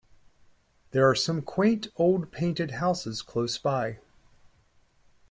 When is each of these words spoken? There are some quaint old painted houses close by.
There 0.89 1.07
are 1.07 1.13
some 1.13 1.43
quaint 1.43 1.89
old 1.95 2.31
painted 2.31 2.71
houses 2.71 3.21
close 3.21 3.59
by. 3.59 3.99